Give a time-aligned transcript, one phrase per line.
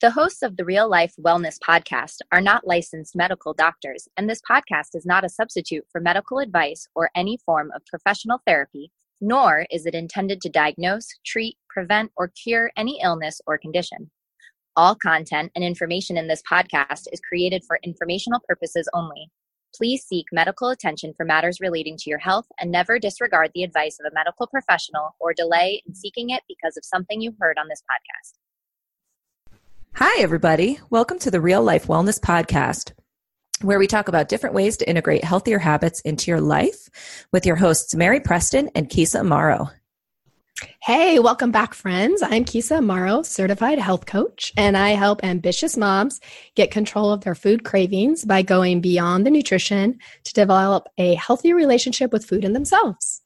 [0.00, 4.40] The hosts of the Real Life Wellness Podcast are not licensed medical doctors, and this
[4.50, 9.66] podcast is not a substitute for medical advice or any form of professional therapy, nor
[9.70, 14.10] is it intended to diagnose, treat, prevent, or cure any illness or condition.
[14.74, 19.30] All content and information in this podcast is created for informational purposes only.
[19.76, 23.98] Please seek medical attention for matters relating to your health and never disregard the advice
[24.00, 27.68] of a medical professional or delay in seeking it because of something you heard on
[27.68, 28.39] this podcast.
[29.94, 30.78] Hi, everybody.
[30.88, 32.92] Welcome to the Real Life Wellness Podcast,
[33.60, 36.88] where we talk about different ways to integrate healthier habits into your life
[37.32, 39.70] with your hosts, Mary Preston and Keysa Amaro.
[40.80, 42.22] Hey, welcome back, friends.
[42.22, 46.20] I'm Keysa Amaro, certified health coach, and I help ambitious moms
[46.54, 51.52] get control of their food cravings by going beyond the nutrition to develop a healthy
[51.52, 53.20] relationship with food and themselves.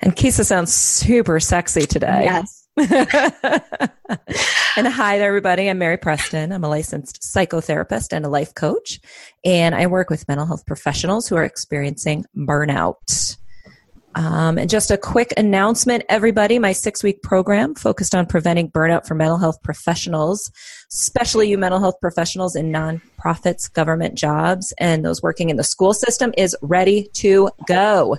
[0.00, 2.24] And Keysa sounds super sexy today.
[2.24, 2.59] Yes.
[4.76, 5.68] and hi there, everybody.
[5.68, 6.50] I'm Mary Preston.
[6.50, 9.00] I'm a licensed psychotherapist and a life coach,
[9.44, 13.36] and I work with mental health professionals who are experiencing burnout.
[14.14, 16.58] Um, and just a quick announcement, everybody.
[16.58, 20.50] My six week program focused on preventing burnout for mental health professionals,
[20.90, 25.92] especially you mental health professionals in nonprofits, government jobs, and those working in the school
[25.92, 28.16] system is ready to go.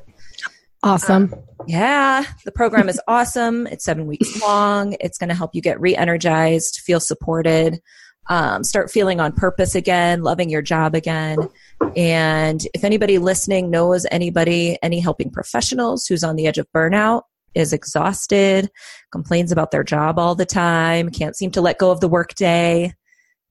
[0.83, 1.33] Awesome.
[1.67, 3.67] Yeah, the program is awesome.
[3.67, 4.95] It's seven weeks long.
[4.99, 7.79] It's going to help you get re energized, feel supported,
[8.29, 11.37] um, start feeling on purpose again, loving your job again.
[11.95, 17.23] And if anybody listening knows anybody, any helping professionals who's on the edge of burnout,
[17.53, 18.69] is exhausted,
[19.11, 22.93] complains about their job all the time, can't seem to let go of the workday,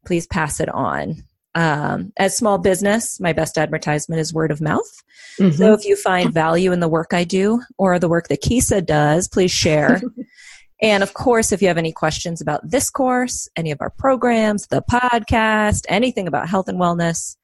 [0.06, 1.17] please pass it on.
[1.55, 5.03] Um, as small business, my best advertisement is word of mouth.
[5.39, 5.56] Mm-hmm.
[5.56, 8.84] So if you find value in the work I do or the work that Keysa
[8.84, 10.01] does, please share.
[10.83, 14.67] and of course, if you have any questions about this course, any of our programs,
[14.69, 17.37] the podcast, anything about health and wellness,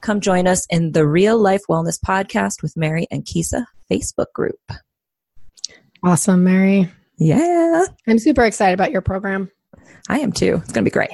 [0.00, 4.60] come join us in the Real Life Wellness Podcast with Mary and Keysa Facebook group.
[6.02, 6.90] Awesome, Mary.
[7.18, 7.84] Yeah.
[8.08, 9.50] I'm super excited about your program.
[10.08, 10.60] I am too.
[10.62, 11.10] It's going to be great.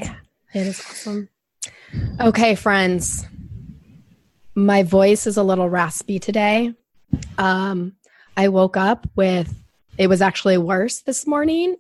[0.55, 1.29] It is awesome.
[2.21, 3.27] Okay, friends.
[4.55, 6.75] My voice is a little raspy today.
[7.39, 7.95] Um,
[8.37, 9.55] I woke up with
[9.99, 11.77] it was actually worse this morning.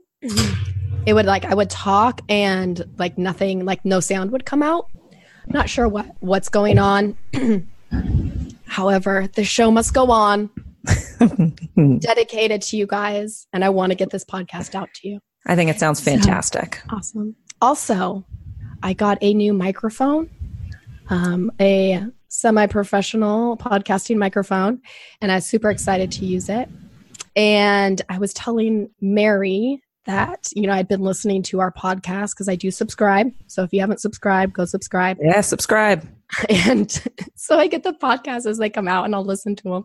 [1.06, 4.88] It would like I would talk and like nothing, like no sound would come out.
[5.12, 7.16] I'm not sure what what's going on.
[8.66, 10.50] However, the show must go on.
[11.98, 15.20] Dedicated to you guys, and I want to get this podcast out to you.
[15.46, 16.76] I think it sounds fantastic.
[16.76, 17.36] So, awesome.
[17.60, 18.24] Also,
[18.86, 20.30] I got a new microphone,
[21.10, 24.80] um, a semi professional podcasting microphone,
[25.20, 26.68] and I was super excited to use it.
[27.34, 32.48] And I was telling Mary that, you know, I'd been listening to our podcast because
[32.48, 33.32] I do subscribe.
[33.48, 35.18] So if you haven't subscribed, go subscribe.
[35.20, 36.08] Yeah, subscribe.
[36.48, 36.92] And
[37.34, 39.84] so I get the podcast as they come out and I'll listen to them.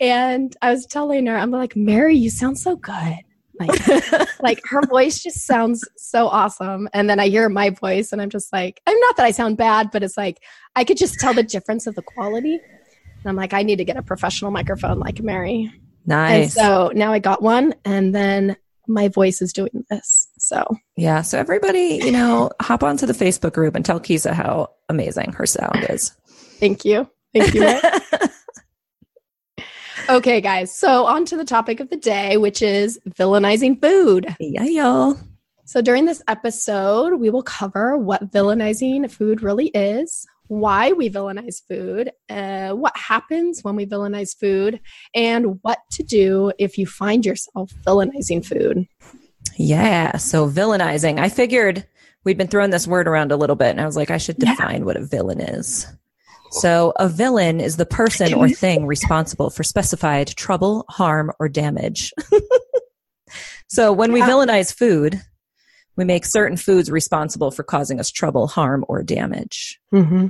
[0.00, 3.18] And I was telling her, I'm like, Mary, you sound so good.
[3.66, 6.88] Like, like her voice just sounds so awesome.
[6.92, 9.56] And then I hear my voice and I'm just like, I'm not that I sound
[9.56, 10.42] bad, but it's like
[10.76, 12.54] I could just tell the difference of the quality.
[12.54, 15.72] And I'm like, I need to get a professional microphone like Mary.
[16.06, 16.44] Nice.
[16.44, 18.56] And so now I got one and then
[18.88, 20.28] my voice is doing this.
[20.38, 20.64] So
[20.96, 21.22] yeah.
[21.22, 25.46] So everybody, you know, hop onto the Facebook group and tell Keysa how amazing her
[25.46, 26.12] sound is.
[26.58, 27.08] Thank you.
[27.34, 27.80] Thank you.
[30.08, 30.74] Okay, guys.
[30.74, 34.34] So, on to the topic of the day, which is villainizing food.
[34.40, 35.18] Yeah, y'all.
[35.64, 41.62] So, during this episode, we will cover what villainizing food really is, why we villainize
[41.68, 44.80] food, uh, what happens when we villainize food,
[45.14, 48.86] and what to do if you find yourself villainizing food.
[49.56, 50.16] Yeah.
[50.16, 51.20] So, villainizing.
[51.20, 51.86] I figured
[52.24, 54.36] we'd been throwing this word around a little bit, and I was like, I should
[54.36, 54.84] define yeah.
[54.84, 55.86] what a villain is.
[56.52, 62.12] So, a villain is the person or thing responsible for specified trouble, harm, or damage.
[63.68, 65.20] so, when we villainize food,
[65.96, 69.80] we make certain foods responsible for causing us trouble, harm, or damage.
[69.94, 70.28] Mm-hmm.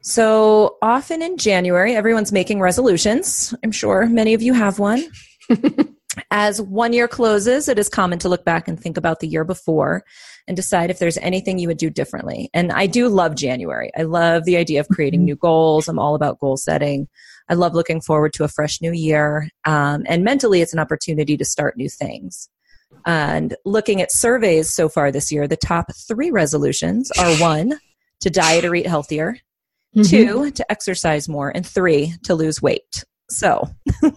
[0.00, 3.54] So, often in January, everyone's making resolutions.
[3.64, 5.04] I'm sure many of you have one.
[6.30, 9.44] As one year closes, it is common to look back and think about the year
[9.44, 10.04] before
[10.46, 12.50] and decide if there's anything you would do differently.
[12.52, 13.90] And I do love January.
[13.96, 15.26] I love the idea of creating mm-hmm.
[15.26, 15.88] new goals.
[15.88, 17.08] I'm all about goal setting.
[17.48, 19.48] I love looking forward to a fresh new year.
[19.64, 22.48] Um, and mentally, it's an opportunity to start new things.
[23.06, 27.78] And looking at surveys so far this year, the top three resolutions are one,
[28.20, 29.36] to diet or eat healthier,
[29.94, 30.02] mm-hmm.
[30.02, 33.04] two, to exercise more, and three, to lose weight.
[33.28, 33.68] So.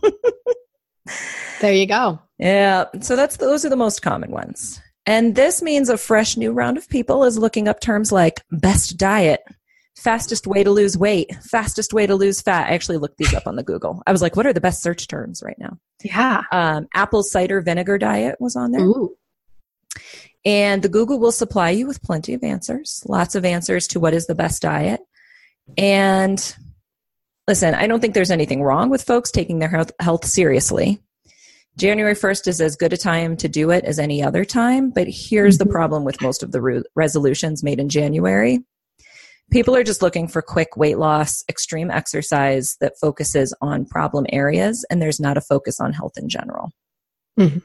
[1.61, 2.19] there you go.
[2.37, 2.85] Yeah.
[3.01, 4.79] So that's those are the most common ones.
[5.05, 8.97] And this means a fresh new round of people is looking up terms like best
[8.97, 9.41] diet,
[9.95, 12.69] fastest way to lose weight, fastest way to lose fat.
[12.69, 14.03] I actually looked these up on the Google.
[14.05, 15.79] I was like, what are the best search terms right now?
[16.03, 16.43] Yeah.
[16.51, 18.81] Um, apple cider vinegar diet was on there.
[18.81, 19.15] Ooh.
[20.43, 24.13] And the Google will supply you with plenty of answers, lots of answers to what
[24.13, 25.01] is the best diet.
[25.77, 26.55] And
[27.47, 31.01] listen, I don't think there's anything wrong with folks taking their health, health seriously.
[31.77, 35.07] January 1st is as good a time to do it as any other time, but
[35.07, 35.71] here's the Mhm.
[35.71, 38.59] problem with most of the re- resolutions made in January.
[39.51, 44.85] People are just looking for quick weight loss, extreme exercise that focuses on problem areas,
[44.89, 46.71] and there's not a focus on health in general.
[47.39, 47.61] Mhm.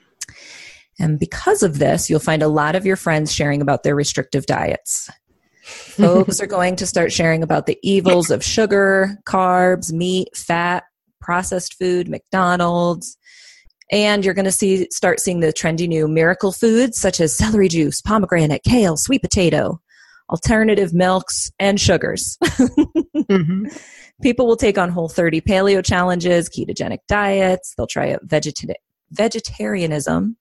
[1.00, 4.46] And because of this, you'll find a lot of your friends sharing about their restrictive
[4.46, 5.11] diets.
[5.62, 10.85] Folks are going to start sharing about the evils of sugar, carbs, meat, fat,
[11.20, 13.17] processed food, McDonald's.
[13.91, 17.69] And you're going to see start seeing the trendy new miracle foods such as celery
[17.69, 19.81] juice, pomegranate, kale, sweet potato,
[20.31, 22.38] alternative milks, and sugars.
[23.31, 23.81] Mhm.
[24.20, 27.75] People will take on whole 30 paleo challenges, ketogenic diets.
[27.76, 28.75] They'll try out vegeta-
[29.11, 30.37] vegetarianism.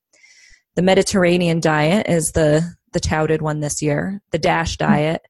[0.75, 5.21] The Mediterranean diet is the, the touted one this year, the DASH diet.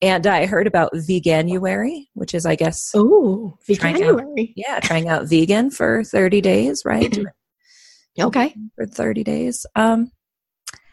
[0.00, 4.52] And I heard about Veganuary, which is, I guess, out- Veganuary.
[4.56, 7.16] yeah, trying out vegan for 30 days, right?
[8.20, 8.54] Okay.
[8.74, 9.64] for 30 days.
[9.74, 10.10] Um,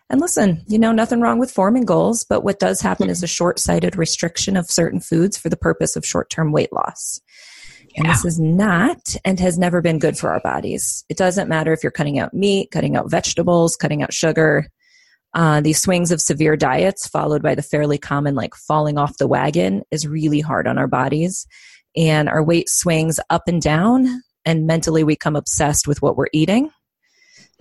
[0.10, 3.28] and listen, you know, nothing wrong with forming goals, but what does happen is a
[3.28, 7.20] short sighted restriction of certain foods for the purpose of short term weight loss.
[7.98, 11.04] And this is not and has never been good for our bodies.
[11.10, 14.68] It doesn't matter if you're cutting out meat, cutting out vegetables, cutting out sugar.
[15.34, 19.28] Uh, these swings of severe diets, followed by the fairly common like falling off the
[19.28, 21.46] wagon, is really hard on our bodies.
[21.96, 26.28] And our weight swings up and down, and mentally we come obsessed with what we're
[26.34, 26.72] eating.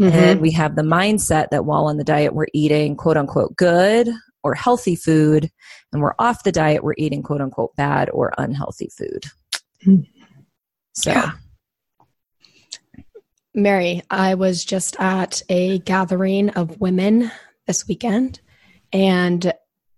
[0.00, 0.12] Mhm.
[0.12, 4.08] And we have the mindset that while on the diet, we're eating quote unquote good
[4.42, 5.50] or healthy food,
[5.92, 9.24] and we're off the diet, we're eating quote unquote bad or unhealthy food.
[9.84, 10.00] Hmm.
[10.94, 11.32] So, Yeah.
[13.54, 17.32] Mary, I was just at a gathering of women
[17.68, 18.40] this weekend.
[18.92, 19.52] And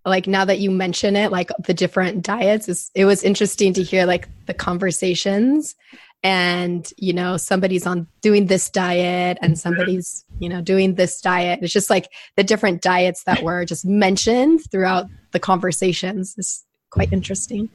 [0.05, 3.83] like now that you mention it, like the different diets, it's, it was interesting to
[3.83, 5.75] hear like the conversations.
[6.23, 9.59] And, you know, somebody's on doing this diet and mm-hmm.
[9.59, 11.61] somebody's, you know, doing this diet.
[11.63, 17.11] It's just like the different diets that were just mentioned throughout the conversations is quite
[17.11, 17.71] interesting.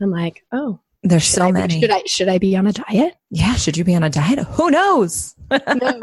[0.00, 1.80] I'm like, oh, there's so I many.
[1.80, 3.16] should I should I be on a diet?
[3.30, 4.38] yeah, should you be on a diet?
[4.38, 5.34] Who knows?
[5.50, 6.02] No.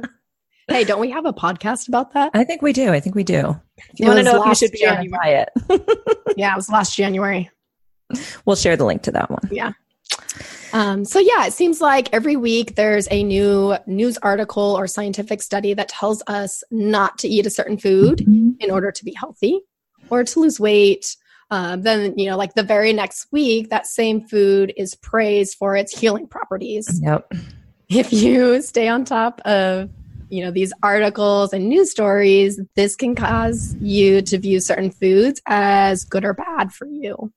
[0.72, 2.32] Hey, don't we have a podcast about that?
[2.34, 2.92] I think we do.
[2.92, 3.60] I think we do.
[3.78, 5.50] If you want to know if you should be on diet,
[6.38, 7.50] Yeah, it was last January.
[8.46, 9.50] we'll share the link to that one.
[9.52, 9.72] Yeah.
[10.74, 15.42] Um, so yeah, it seems like every week there's a new news article or scientific
[15.42, 19.60] study that tells us not to eat a certain food in order to be healthy
[20.10, 21.18] or to lose weight.
[21.50, 25.76] Um, then you know, like the very next week, that same food is praised for
[25.76, 27.02] its healing properties.
[27.04, 27.34] Yep.
[27.90, 29.90] if you stay on top of
[30.32, 35.42] you know these articles and news stories this can cause you to view certain foods
[35.46, 37.32] as good or bad for you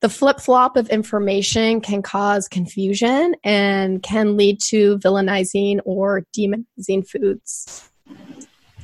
[0.00, 7.90] the flip-flop of information can cause confusion and can lead to villainizing or demonizing foods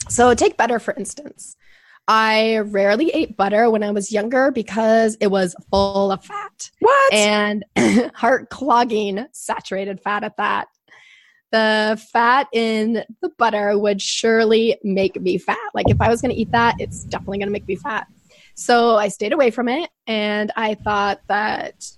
[0.09, 1.57] so take butter for instance
[2.09, 7.13] i rarely ate butter when i was younger because it was full of fat What?
[7.13, 7.65] and
[8.15, 10.69] heart clogging saturated fat at that.
[11.53, 15.59] The fat in the butter would surely make me fat.
[15.75, 18.09] Like if I was going to eat that, it's definitely going to make me fat.
[18.55, 21.91] So I stayed away from it and I thought that,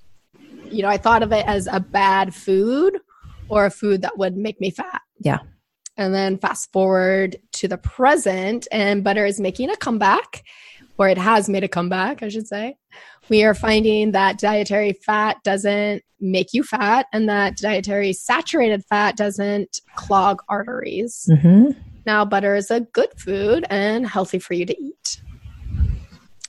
[0.64, 2.99] you know, I thought of it as a bad food
[3.49, 5.00] or a food that would make me fat.
[5.21, 5.38] Yeah.
[5.97, 10.45] And then fast forward to the present, and butter is making a comeback,
[10.97, 12.76] or it has made a comeback, I should say
[13.28, 19.16] we are finding that dietary fat doesn't make you fat and that dietary saturated fat
[19.16, 21.30] doesn't clog arteries.
[21.40, 21.70] hmm
[22.06, 25.23] Now, butter is a good food and healthy for you to eat.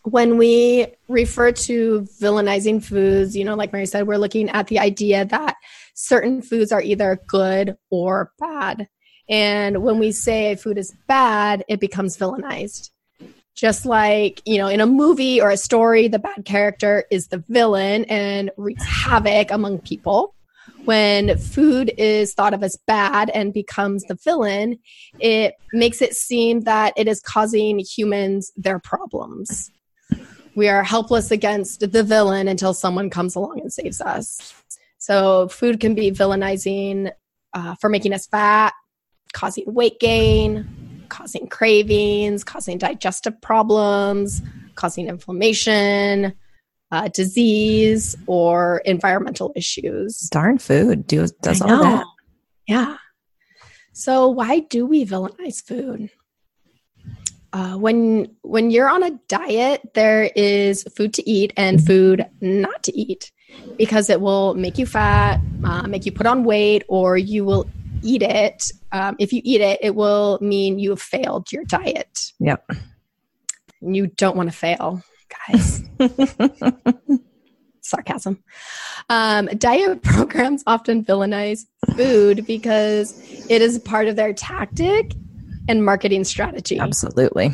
[0.03, 4.79] When we refer to villainizing foods, you know, like Mary said, we're looking at the
[4.79, 5.55] idea that
[5.93, 8.88] certain foods are either good or bad.
[9.29, 12.89] And when we say a food is bad, it becomes villainized
[13.60, 17.44] just like you know in a movie or a story the bad character is the
[17.50, 20.34] villain and wreaks havoc among people.
[20.86, 24.80] When food is thought of as bad and becomes the villain
[25.20, 29.70] it makes it seem that it is causing humans their problems.
[30.56, 34.54] We are helpless against the villain until someone comes along and saves us.
[35.00, 37.12] So food can be villainizing
[37.54, 38.74] uh, for making us fat
[39.34, 40.78] causing weight gain
[41.10, 44.42] causing cravings, causing digestive problems,
[44.75, 46.34] causing inflammation,
[46.92, 50.30] uh, disease, or environmental issues.
[50.32, 52.06] Darn food do, does all that.
[52.68, 52.98] Yeah.
[53.94, 56.10] So why do we villainize food?
[57.51, 62.84] Uh, when when you're on a diet, there is food to eat and food not
[62.84, 63.32] to eat
[63.78, 67.68] because it will make you fat, uh, make you put on weight, or you will
[68.04, 68.72] eat it.
[68.91, 72.31] Um, if you eat it, it will mean you have failed your diet.
[72.39, 72.69] Yep.
[73.81, 75.03] And you don't want to fail,
[75.48, 75.84] guys.
[77.89, 78.43] sarcasm.
[79.10, 81.65] Um, diet programs often villainize
[81.96, 83.19] food because
[83.50, 85.13] it is part of their tactic
[85.67, 86.79] and marketing strategy.
[86.79, 87.51] Absolutely.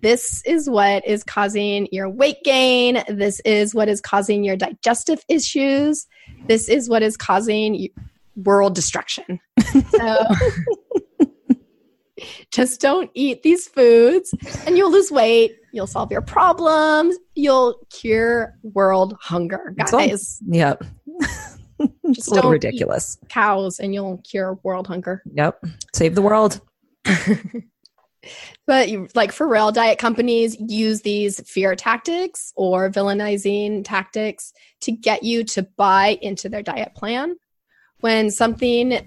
[0.00, 3.02] This is what is causing your weight gain.
[3.08, 6.06] This is what is causing your digestive issues.
[6.46, 7.88] This is what is causing
[8.44, 9.40] world destruction.
[9.90, 10.16] So
[12.50, 14.34] just don't eat these foods
[14.66, 15.56] and you'll lose weight.
[15.72, 17.16] You'll solve your problems.
[17.34, 20.40] You'll cure world hunger, It's all- guys.
[20.48, 20.84] Yep.
[22.12, 23.18] Just a little ridiculous.
[23.28, 25.22] Cows and you'll cure world hunger.
[25.32, 25.62] Yep.
[25.94, 26.60] Save the world.
[28.66, 34.52] But you, like for real, diet companies use these fear tactics or villainizing tactics
[34.82, 37.36] to get you to buy into their diet plan.
[38.00, 38.98] When something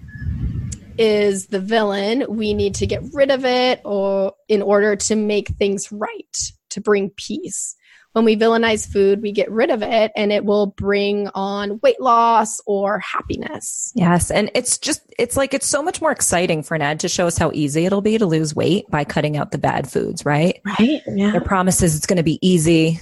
[0.98, 5.48] is the villain, we need to get rid of it or in order to make
[5.50, 7.76] things right, to bring peace.
[8.14, 12.02] When we villainize food, we get rid of it and it will bring on weight
[12.02, 13.94] loss or happiness.
[13.96, 14.30] Yes.
[14.30, 17.26] And it's just, it's like, it's so much more exciting for an ad to show
[17.26, 20.60] us how easy it'll be to lose weight by cutting out the bad foods, right?
[20.66, 21.02] Right?
[21.08, 21.32] Yeah.
[21.32, 23.00] Their promises it's going to be easy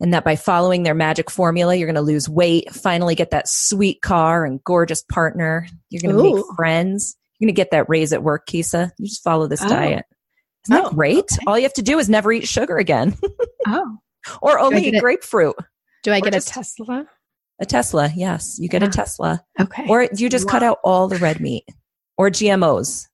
[0.00, 3.48] and that by following their magic formula, you're going to lose weight, finally get that
[3.48, 5.66] sweet car and gorgeous partner.
[5.90, 7.16] You're going to make friends.
[7.38, 8.90] You're going to get that raise at work, Keysa.
[8.98, 9.68] You just follow this Oh.
[9.68, 10.04] diet.
[10.68, 11.24] Isn't Oh, that great?
[11.32, 11.44] okay.
[11.46, 13.16] All you have to do is never eat sugar again
[13.66, 13.98] Oh.
[14.42, 15.00] or only eat it?
[15.00, 15.56] grapefruit.
[16.02, 17.06] Do I get just- a Tesla?
[17.60, 18.10] A Tesla.
[18.14, 18.58] Yes.
[18.58, 18.88] You get Yeah.
[18.88, 19.44] a ah, Tesla.
[19.60, 19.86] Okay.
[19.88, 21.64] Or you just cut out all the red meat
[22.18, 23.06] or GMOs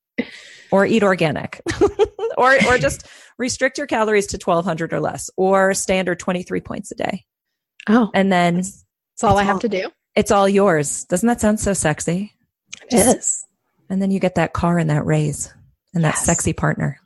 [0.73, 1.61] or eat organic
[2.37, 3.07] or, or just
[3.43, 7.25] restrict your calories to 1200 or less or standard 23 points a day.
[7.89, 8.85] oh, And then that's
[9.25, 9.91] all I have all- to do.
[10.17, 11.05] it's all yours.
[11.05, 12.33] Doesn't that sound so sexy?
[12.91, 13.45] It is.
[13.91, 15.53] And then you get that car and that raise
[15.93, 16.99] and that sexy partner.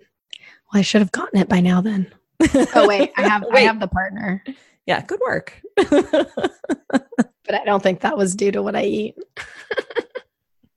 [0.00, 1.80] Well, I should have gotten it by now.
[1.80, 2.12] Then.
[2.74, 3.44] Oh wait, I have.
[3.52, 4.42] I have the partner,
[4.86, 5.62] Yeah, good work.
[5.76, 9.14] but I don't think that was due to what I eat.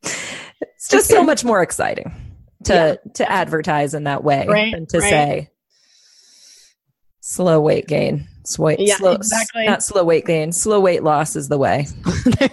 [0.03, 2.13] it's just so much more exciting
[2.67, 2.73] to
[3.05, 3.11] Yeah.
[3.15, 5.09] to advertise in that way Right, than to right.
[5.09, 5.49] say
[7.21, 8.27] slow weight gain.
[8.45, 9.65] Slow, Yeah, slow, exactly.
[9.65, 10.51] Not slow weight gain.
[10.53, 11.87] Slow weight loss is the way.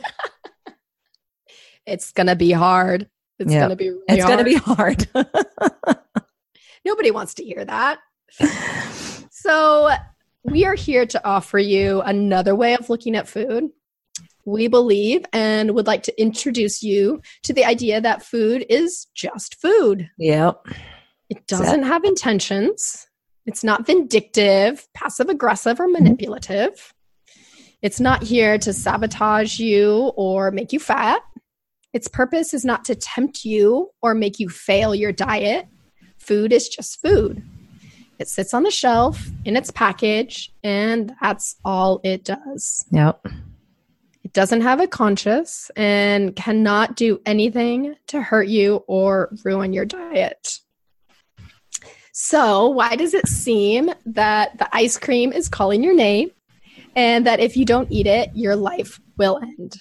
[1.87, 3.09] It's gonna be hard.
[3.39, 3.61] It's Yeah.
[3.61, 3.91] gonna be.
[3.91, 5.07] Really It's going to be hard.
[6.85, 7.99] Nobody wants to hear that.
[9.31, 9.91] So
[10.45, 13.71] we are here to offer you another way of looking at food.
[14.47, 19.61] We believe and would like to introduce you to the idea that food is just
[19.61, 20.11] food.
[20.19, 20.67] yep.
[21.31, 23.07] It doesn't have intentions.
[23.47, 26.05] It's not vindictive, passive aggressive, or mm-hmm.
[26.05, 26.95] manipulative.
[27.83, 31.23] It's not here to sabotage you or make you fat.
[31.93, 35.67] Its purpose is not to tempt you or make you fail your diet.
[36.19, 37.43] Food is just food.
[38.19, 42.85] It sits on the shelf in its package, and that's all it does.
[42.91, 43.27] Yep.
[44.35, 50.59] Doesn't have a conscience and cannot do anything to hurt you or ruin your diet.
[52.13, 56.31] So, why does it seem that the ice cream is calling your name
[56.97, 59.77] and that if you don't eat it, your life will end?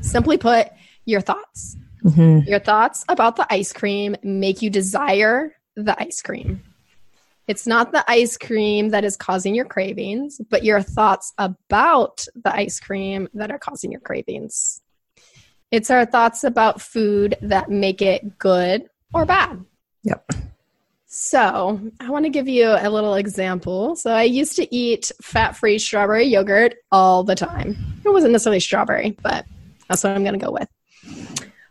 [0.00, 0.66] Simply put,
[1.04, 1.76] your thoughts.
[2.02, 6.62] hmm Your thoughts about the ice cream make you desire the ice cream.
[7.48, 12.54] It's not the ice cream that is causing your cravings, but your thoughts about the
[12.54, 14.82] ice cream that are causing your cravings.
[15.70, 19.64] It's our thoughts about food that make it good or bad.
[20.02, 20.32] Yep.
[21.06, 23.94] So, I want to give you a little example.
[23.94, 27.76] So, I used to eat fat free strawberry yogurt all the time.
[28.04, 29.46] It wasn't necessarily strawberry, but
[29.88, 30.68] that's what I'm going to go with.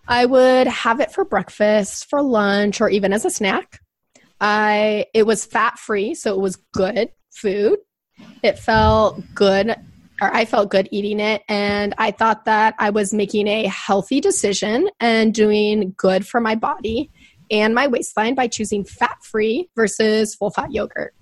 [0.07, 3.81] I would have it for breakfast, for lunch, or even as a snack.
[4.39, 7.79] I it was fat free, so it was good food.
[8.43, 9.69] It felt good,
[10.21, 14.21] or I felt good eating it, and I thought that I was making a healthy
[14.21, 17.11] decision and doing good for my body
[17.51, 21.13] and my waistline by choosing fat free versus full fat yogurt.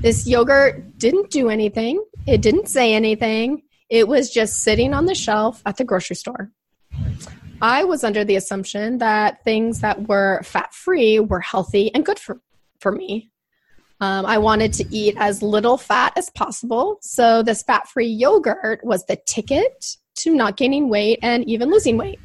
[0.00, 2.04] This yogurt didn't do anything.
[2.26, 3.62] It didn't say anything.
[3.88, 6.50] It was just sitting on the shelf at the grocery store.
[7.64, 12.18] I was under the assumption that things that were fat free were healthy and good
[12.18, 12.42] for,
[12.78, 13.30] for me.
[14.02, 16.98] Um, I wanted to eat as little fat as possible.
[17.00, 21.96] So, this fat free yogurt was the ticket to not gaining weight and even losing
[21.96, 22.20] weight.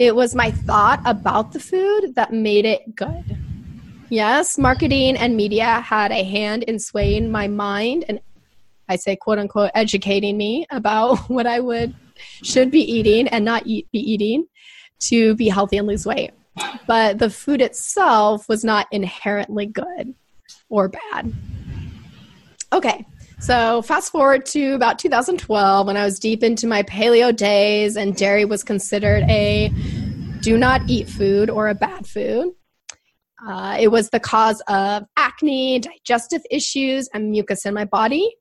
[0.00, 3.38] It was my thought about the food that made it good.
[4.08, 8.18] Yes, marketing and media had a hand in swaying my mind and
[8.88, 11.94] I say quote unquote educating me about what I would
[12.42, 14.46] should be eating and not eat, be eating
[15.08, 16.32] to be healthy and lose weight.
[16.86, 20.14] But the food itself was not inherently good
[20.68, 21.32] or bad.
[22.72, 23.04] Okay,
[23.38, 28.16] so fast forward to about 2012 when I was deep into my paleo days and
[28.16, 29.70] dairy was considered a
[30.40, 32.52] do not eat food or a bad food.
[33.46, 38.34] Uh, it was the cause of acne, digestive issues, and mucus in my body.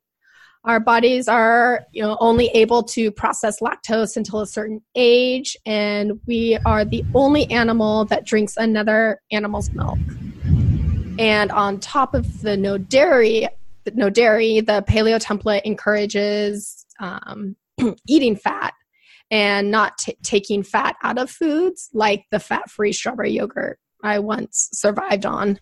[0.65, 6.21] Our bodies are, you know, only able to process lactose until a certain age, and
[6.25, 9.99] we are the only animal that drinks another animal's milk.
[11.19, 13.49] And on top of the no dairy,
[13.93, 17.57] no dairy, the paleo template encourages um,
[18.07, 18.73] eating fat
[19.29, 24.69] and not t- taking fat out of foods, like the fat-free strawberry yogurt I once
[24.71, 25.59] survived on.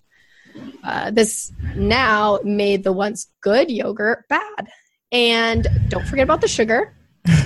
[0.84, 4.70] Uh, this now made the once good yogurt bad.
[5.12, 6.96] And don't forget about the sugar.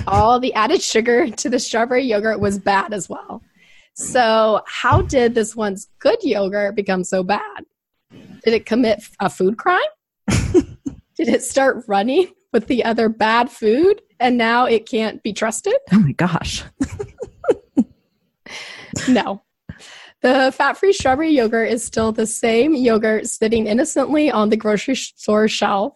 [0.06, 3.42] All the added sugar to the strawberry yogurt was bad as well.
[3.94, 7.64] So, how did this once good yogurt become so bad?
[8.10, 9.80] Did it commit a food crime?
[10.28, 15.76] did it start running with the other bad food and now it can't be trusted?
[15.92, 16.62] Oh my gosh.
[19.08, 19.42] no.
[20.22, 24.96] The fat free strawberry yogurt is still the same yogurt sitting innocently on the grocery
[24.96, 25.94] store shelf.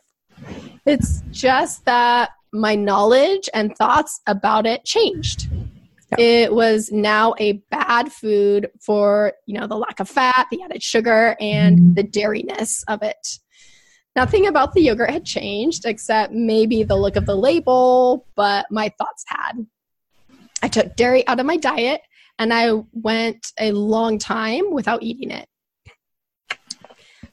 [0.91, 5.49] It's just that my knowledge and thoughts about it changed.
[6.11, 6.25] Yeah.
[6.25, 10.83] It was now a bad food for, you know, the lack of fat, the added
[10.83, 11.95] sugar, and mm-hmm.
[11.95, 13.39] the dairiness of it.
[14.17, 18.93] Nothing about the yogurt had changed except maybe the look of the label, but my
[18.99, 19.65] thoughts had.
[20.61, 22.01] I took dairy out of my diet
[22.37, 25.47] and I went a long time without eating it.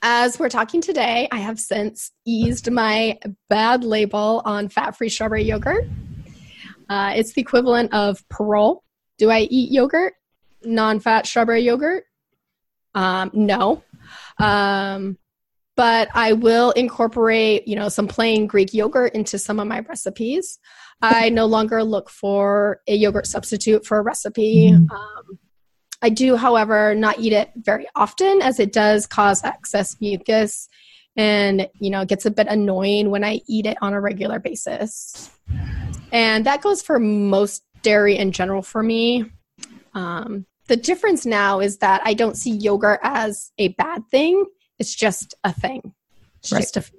[0.01, 3.17] As we're talking today, I have since eased my
[3.49, 5.85] bad label on fat free strawberry yogurt.
[6.89, 8.83] Uh, it's the equivalent of parole.
[9.17, 10.13] Do I eat yogurt?
[10.63, 12.05] Non fat strawberry yogurt?
[12.95, 13.83] Um, no.
[14.39, 15.17] Um,
[15.75, 20.59] but I will incorporate, you know, some plain Greek yogurt into some of my recipes.
[21.01, 24.71] I no longer look for a yogurt substitute for a recipe.
[24.71, 24.91] Mm-hmm.
[24.91, 25.39] Um,
[26.01, 30.69] I do, however, not eat it very often as it does cause excess mucus
[31.15, 34.39] and, you know, it gets a bit annoying when I eat it on a regular
[34.39, 35.31] basis.
[36.11, 39.25] And that goes for most dairy in general for me.
[39.95, 44.45] Um, the difference now is that I don't see yogurt as a bad thing
[44.79, 45.93] it's just a thing.
[46.39, 46.59] It's right.
[46.59, 46.93] just a food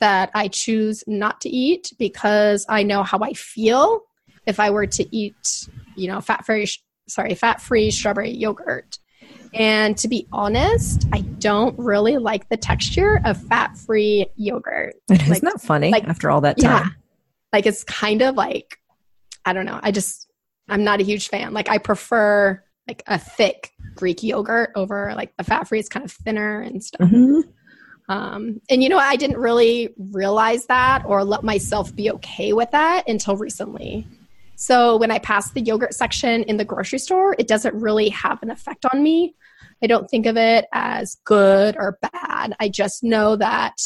[0.00, 4.02] that I choose not to eat because I know how I feel
[4.46, 6.68] if I were to eat, you know, fat free
[7.08, 8.98] sorry, fat free strawberry yogurt.
[9.54, 14.94] And to be honest, I don't really like the texture of fat free yogurt.
[15.10, 16.86] Isn't like, that funny like, after all that time?
[16.86, 16.90] Yeah.
[17.52, 18.78] Like it's kind of like,
[19.44, 19.80] I don't know.
[19.82, 20.28] I just,
[20.68, 21.54] I'm not a huge fan.
[21.54, 26.04] Like I prefer like a thick Greek yogurt over like the fat free is kind
[26.04, 27.08] of thinner and stuff.
[27.08, 27.40] Mm-hmm.
[28.10, 32.70] Um, and you know, I didn't really realize that or let myself be okay with
[32.70, 34.06] that until recently.
[34.60, 38.42] So when I pass the yogurt section in the grocery store, it doesn't really have
[38.42, 39.36] an effect on me.
[39.82, 42.56] I don't think of it as good or bad.
[42.58, 43.76] I just know that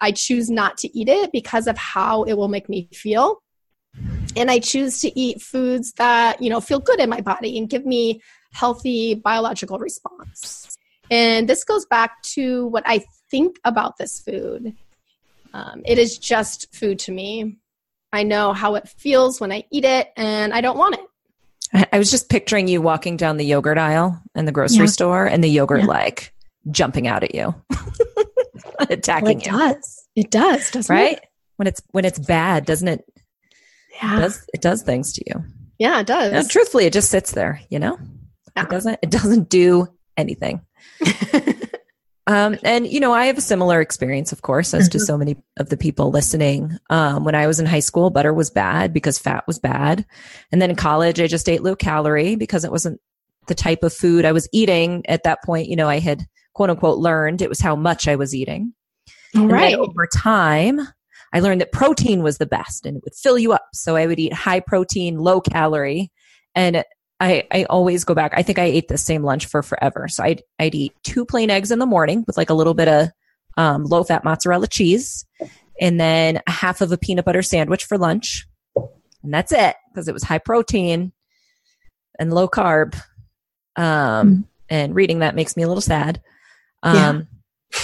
[0.00, 3.42] I choose not to eat it because of how it will make me feel
[4.36, 7.68] and I choose to eat foods that, you know, feel good in my body and
[7.68, 8.22] give me
[8.52, 10.76] healthy biological response.
[11.10, 14.74] And this goes back to what I think about this food.
[15.52, 17.58] Um, it is just food to me.
[18.12, 21.88] I know how it feels when I eat it, and I don't want it.
[21.92, 24.90] I was just picturing you walking down the yogurt aisle in the grocery yeah.
[24.90, 25.86] store and the yogurt yeah.
[25.86, 26.34] like
[26.70, 27.54] jumping out at you,
[28.90, 29.52] attacking well, it you.
[29.52, 30.08] does.
[30.14, 31.16] It does, doesn't right?
[31.16, 31.24] it?
[31.56, 33.04] When it's when it's bad, doesn't it
[34.02, 34.16] yeah.
[34.16, 35.44] It does it does things to you.
[35.78, 36.32] Yeah, it does.
[36.32, 37.98] And truthfully, it just sits there, you know?
[38.56, 38.64] Yeah.
[38.64, 40.60] It doesn't it doesn't do anything.
[42.26, 44.98] um, and you know, I have a similar experience, of course, as mm-hmm.
[44.98, 46.78] to so many of the people listening.
[46.88, 50.06] Um, when I was in high school, butter was bad because fat was bad.
[50.52, 53.00] And then in college, I just ate low calorie because it wasn't
[53.48, 55.68] the type of food I was eating at that point.
[55.68, 58.72] You know, I had quote unquote learned it was how much I was eating.
[59.34, 59.74] All right.
[59.74, 60.80] over time,
[61.32, 63.66] I learned that protein was the best and it would fill you up.
[63.72, 66.12] So I would eat high protein, low calorie.
[66.54, 66.84] And
[67.22, 68.32] I, I always go back.
[68.34, 70.08] I think I ate the same lunch for forever.
[70.08, 72.88] So I'd, I'd eat two plain eggs in the morning with like a little bit
[72.88, 73.08] of
[73.56, 75.24] um, low fat mozzarella cheese
[75.80, 78.48] and then a half of a peanut butter sandwich for lunch.
[79.22, 81.12] And that's it because it was high protein
[82.18, 82.96] and low carb.
[83.76, 84.44] Um, mm.
[84.68, 86.20] And reading that makes me a little sad.
[86.82, 87.28] Um,
[87.72, 87.80] yeah.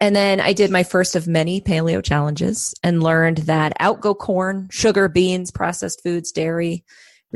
[0.00, 4.14] And then I did my first of many paleo challenges and learned that out go
[4.14, 6.84] corn, sugar, beans, processed foods, dairy,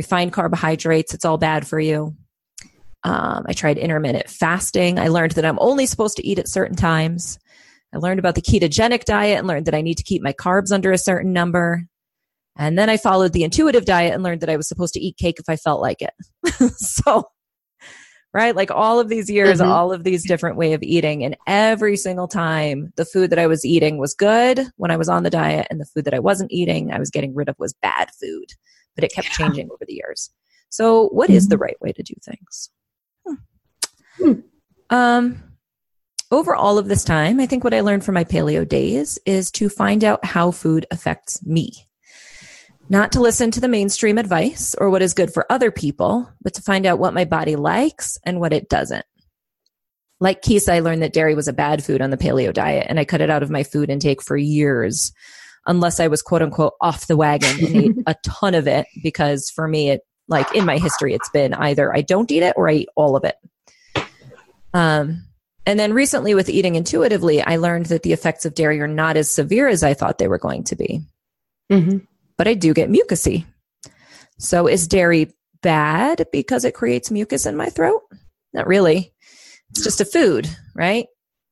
[0.01, 1.13] refined carbohydrates.
[1.13, 2.17] It's all bad for you.
[3.05, 4.99] Um, I tried intermittent fasting.
[4.99, 7.39] I learned that I'm only supposed to eat at certain times.
[7.95, 10.73] I learned about the ketogenic diet and learned that I need to keep my carbs
[10.73, 11.85] under a certain number.
[12.57, 15.19] And then I followed the intuitive diet and learned that I was supposed to eat
[15.19, 16.15] cake if I felt like it.
[16.79, 17.25] so,
[18.33, 18.57] right?
[18.57, 19.71] Like all of these years, mm-hmm.
[19.71, 23.49] all of these different way of eating and every single time the food that I
[23.49, 26.21] was eating was good when I was on the diet and the food that I
[26.21, 28.47] wasn't eating, I was getting rid of was bad food,
[29.01, 29.47] but it kept yeah.
[29.47, 30.31] changing over the years.
[30.69, 31.37] So what mm-hmm.
[31.37, 31.63] is the mm-hmm.
[31.63, 32.71] right way to do things?
[33.27, 33.35] Hmm.
[34.19, 34.33] Hmm.
[34.91, 35.43] Um,
[36.31, 39.51] over all of this time, I think what I learned from my paleo days is
[39.53, 41.73] to find out how food affects me.
[42.89, 46.55] Not to listen to the mainstream advice or what is good for other people, but
[46.55, 49.07] to find out what my body likes and what it doesn't.
[50.19, 53.01] Like Keese, I learned that dairy was a bad food on the paleo diet, and
[53.01, 55.13] I cut it out of my food intake for years,
[55.67, 58.87] unless I was quote unquote off the wagon and ate a ton of it.
[59.03, 62.55] Because for me, it like in my history, it's been either I don't eat it
[62.57, 63.37] or I eat all of it.
[64.73, 65.25] Um,
[65.67, 69.17] and then recently, with eating intuitively, I learned that the effects of dairy are not
[69.17, 71.03] as severe as I thought they were going to be.
[71.71, 71.99] Mm-hmm.
[72.39, 73.45] But I do get mucusy.
[74.39, 78.03] So, is dairy bad because it creates mucus in my throat?
[78.55, 79.13] Not really.
[79.71, 81.07] It's just a food, right?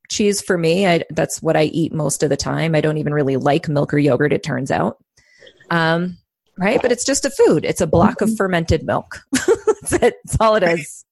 [0.08, 2.74] Cheese for me, I, that's what I eat most of the time.
[2.74, 4.98] I don't even really like milk or yogurt, it turns out.
[5.70, 6.18] Um,
[6.56, 6.80] right?
[6.80, 7.64] But it's just a food.
[7.64, 8.36] It's a block of mm-hmm.
[8.36, 9.20] fermented milk.
[9.32, 10.00] that's, it.
[10.00, 11.04] that's all it is.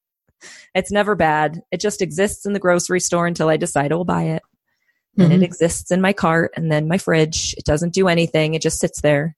[0.75, 1.63] It's never bad.
[1.71, 4.43] It just exists in the grocery store until I decide I will buy it.
[5.19, 5.43] And mm-hmm.
[5.43, 7.55] it exists in my cart and then my fridge.
[7.57, 8.55] It doesn't do anything.
[8.55, 9.35] It just sits there.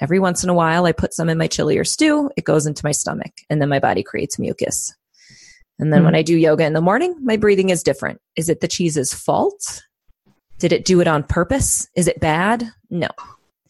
[0.00, 2.30] Every once in a while, I put some in my chili or stew.
[2.36, 4.92] It goes into my stomach and then my body creates mucus.
[5.78, 6.06] And then mm-hmm.
[6.06, 8.20] when I do yoga in the morning, my breathing is different.
[8.36, 9.82] Is it the cheese's fault?
[10.58, 11.88] Did it do it on purpose?
[11.96, 12.64] Is it bad?
[12.90, 13.08] No.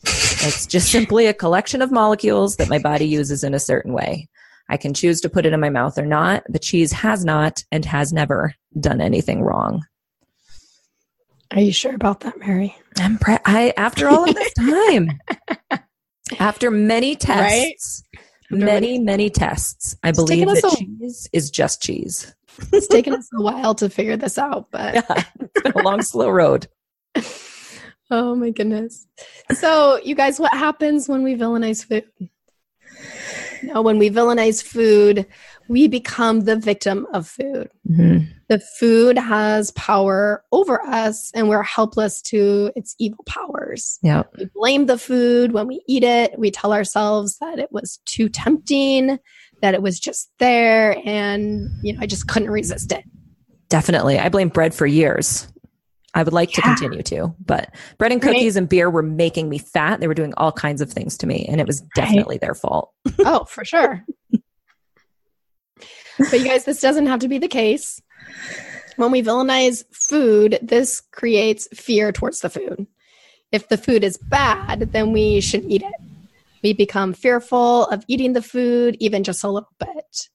[0.02, 4.28] It's just simply a collection of molecules that my body uses in a certain way.
[4.68, 6.44] I can choose to put it in my mouth or not.
[6.48, 9.84] The cheese has not and has never done anything wrong.
[11.50, 12.76] Are you sure about that, Mary?
[12.98, 15.20] I'm pre- I after all of this time,
[16.38, 18.02] after many tests?
[18.50, 22.34] Many many tests, I believe that a, cheese is just cheese.
[22.72, 26.02] It's taken us a while to figure this out, but yeah, it's been a long,
[26.02, 26.68] slow road.
[28.10, 29.06] Oh my goodness!
[29.52, 32.04] So, you guys, what happens when we villainize food?
[33.64, 35.26] know, when we villainize food,
[35.68, 37.70] we become the victim of food.
[37.88, 38.24] Mm-hmm.
[38.48, 43.98] The food has power over us, and we're helpless to its evil powers.
[44.02, 44.24] Yeah.
[44.38, 46.38] We blame the food when we eat it.
[46.38, 49.18] We tell ourselves that it was too tempting,
[49.62, 53.04] that it was just there, and you know, I just couldn't resist it.
[53.68, 54.18] Definitely.
[54.18, 55.48] I blame bread for years.
[56.14, 56.56] I would like yeah.
[56.56, 58.60] to continue to, but bread and cookies right.
[58.60, 59.98] and beer were making me fat.
[59.98, 62.40] They were doing all kinds of things to me, and it was definitely right.
[62.40, 62.92] their fault.
[63.20, 64.04] oh, for sure.
[66.18, 68.00] but you guys, this doesn't have to be the case.
[68.96, 72.86] When we villainize food, this creates fear towards the food.
[73.50, 75.94] If the food is bad, then we should eat it.
[76.62, 80.28] We become fearful of eating the food, even just a little bit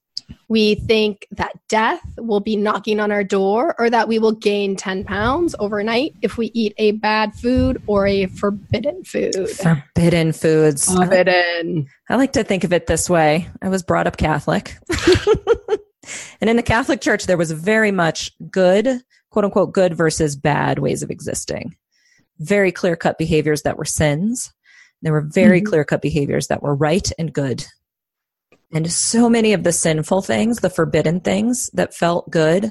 [0.48, 4.76] we think that death will be knocking on our door or that we will gain
[4.76, 9.48] 10 pounds overnight if we eat a bad food or a forbidden food.
[9.50, 10.92] Forbidden foods.
[10.92, 11.86] Forbidden.
[12.08, 14.76] I like to think of it this way I was brought up Catholic.
[16.40, 20.78] and in the Catholic Church, there was very much good, quote unquote, good versus bad
[20.78, 21.76] ways of existing.
[22.38, 24.52] Very clear cut behaviors that were sins.
[25.02, 25.68] There were very mm-hmm.
[25.68, 27.64] clear cut behaviors that were right and good
[28.72, 32.70] and so many of the sinful things, the forbidden things that felt good,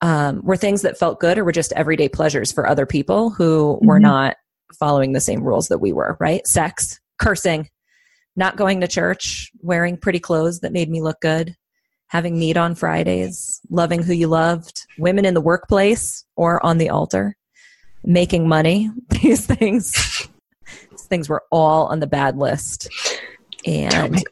[0.00, 3.74] um, were things that felt good or were just everyday pleasures for other people who
[3.74, 3.86] mm-hmm.
[3.86, 4.36] were not
[4.78, 6.46] following the same rules that we were, right?
[6.46, 7.68] Sex, cursing,
[8.36, 11.56] not going to church, wearing pretty clothes that made me look good,
[12.08, 16.90] having meat on Fridays, loving who you loved, women in the workplace or on the
[16.90, 17.36] altar,
[18.04, 18.90] making money.
[19.10, 20.28] These things,
[20.90, 22.88] these things were all on the bad list.
[23.66, 24.22] And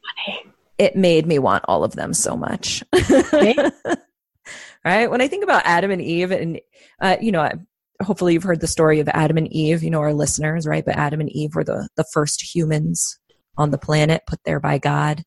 [0.78, 2.82] it made me want all of them so much.
[3.32, 5.10] right?
[5.10, 6.60] When I think about Adam and Eve, and,
[7.00, 7.50] uh, you know,
[8.02, 10.84] hopefully you've heard the story of Adam and Eve, you know, our listeners, right?
[10.84, 13.18] But Adam and Eve were the, the first humans
[13.56, 15.22] on the planet put there by God.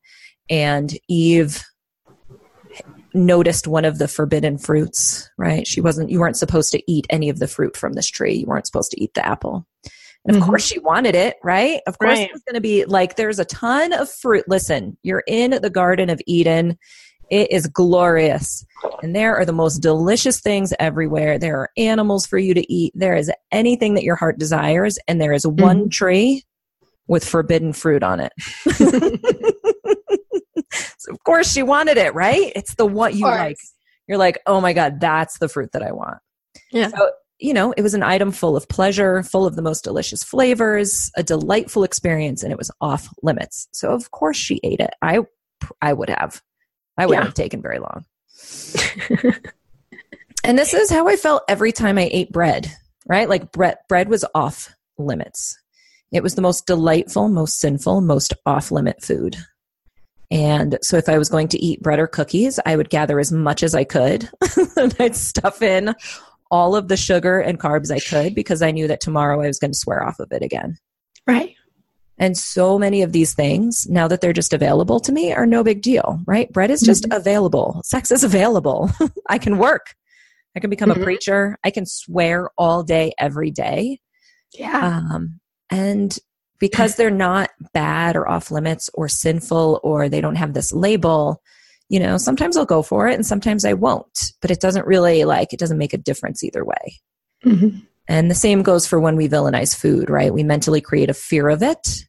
[0.48, 1.62] And Eve
[3.12, 5.66] noticed one of the forbidden fruits, right?
[5.66, 8.34] She wasn't, you weren't supposed to eat any of the fruit from this tree.
[8.34, 9.66] You weren't supposed to eat the apple.
[10.26, 10.50] And of mm-hmm.
[10.50, 11.80] course she wanted it, right?
[11.86, 12.30] Of course right.
[12.30, 14.44] it's going to be like, there's a ton of fruit.
[14.48, 16.76] Listen, you're in the Garden of Eden.
[17.30, 18.64] It is glorious.
[19.02, 21.38] And there are the most delicious things everywhere.
[21.38, 22.92] There are animals for you to eat.
[22.94, 24.98] There is anything that your heart desires.
[25.08, 25.88] And there is one mm-hmm.
[25.88, 26.44] tree
[27.06, 28.32] with forbidden fruit on it.
[30.98, 32.52] so of course she wanted it, right?
[32.54, 33.56] It's the what you like.
[34.06, 36.18] You're like, oh my God, that's the fruit that I want.
[36.72, 36.88] Yeah.
[36.88, 40.22] So, you know, it was an item full of pleasure, full of the most delicious
[40.22, 43.68] flavors, a delightful experience, and it was off limits.
[43.72, 44.94] So of course she ate it.
[45.02, 45.20] I
[45.80, 46.42] I would have.
[46.96, 47.28] I wouldn't yeah.
[47.28, 48.04] have taken very long.
[50.44, 52.70] and this is how I felt every time I ate bread,
[53.08, 53.28] right?
[53.28, 55.58] Like bread, bread was off limits.
[56.12, 59.36] It was the most delightful, most sinful, most off limit food.
[60.30, 63.32] And so if I was going to eat bread or cookies, I would gather as
[63.32, 64.28] much as I could
[64.76, 65.94] and I'd stuff in
[66.50, 69.58] all of the sugar and carbs I could because I knew that tomorrow I was
[69.58, 70.76] going to swear off of it again.
[71.26, 71.54] Right.
[72.18, 75.64] And so many of these things, now that they're just available to me, are no
[75.64, 76.52] big deal, right?
[76.52, 77.16] Bread is just mm-hmm.
[77.16, 77.80] available.
[77.82, 78.90] Sex is available.
[79.28, 79.94] I can work.
[80.54, 81.00] I can become mm-hmm.
[81.00, 81.58] a preacher.
[81.64, 84.00] I can swear all day, every day.
[84.52, 85.02] Yeah.
[85.10, 86.18] Um, and
[86.58, 91.40] because they're not bad or off limits or sinful or they don't have this label,
[91.90, 94.32] you know, sometimes I'll go for it and sometimes I won't.
[94.40, 97.00] But it doesn't really like, it doesn't make a difference either way.
[97.44, 97.80] Mm-hmm.
[98.08, 100.32] And the same goes for when we villainize food, right?
[100.32, 102.06] We mentally create a fear of it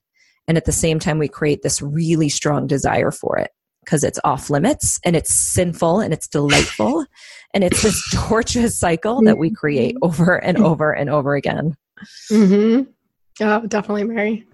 [0.48, 3.52] and at the same time, we create this really strong desire for it
[3.86, 7.06] because it's off limits and it's sinful and it's delightful.
[7.54, 10.10] and it's this tortuous cycle that we create mm-hmm.
[10.10, 11.76] over and over and over again.
[12.32, 12.91] Mm-hmm.
[13.44, 14.46] Oh, definitely, Mary.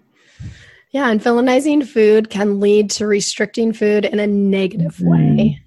[0.97, 5.09] Yeah, and villainizing food can lead to restricting food in a negative mm-hmm.
[5.09, 5.61] way.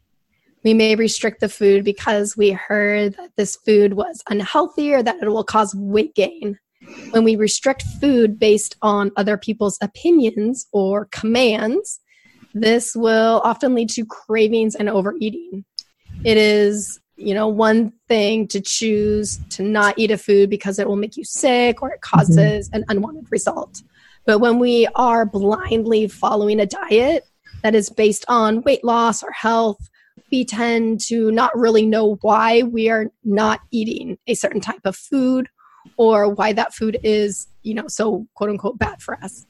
[0.65, 5.23] We may restrict the food because we heard that this food was unhealthy or that
[5.23, 6.59] it will cause weight gain
[7.11, 12.01] when we restrict food based on other people's opinions or commands,
[12.55, 15.65] this will often lead to cravings and overeating.
[16.25, 20.89] It is, you know, one thing to choose to not eat a food because it
[20.89, 22.77] will make you sick or it causes mm-hmm.
[22.77, 23.83] an unwanted result.
[24.27, 27.25] But when we are blindly following a diet
[27.63, 29.89] that is based on weight loss or health,
[30.31, 34.97] we tend to not really know why we are not eating a certain type of
[34.97, 35.49] food
[35.97, 39.47] or why that food is, you know, so quote unquote bad for us.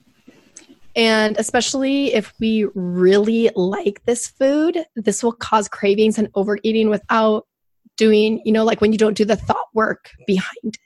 [0.96, 7.46] And especially if we really like this food, this will cause cravings and overeating without
[7.96, 10.78] doing, you know, like when you don't do the thought work behind it.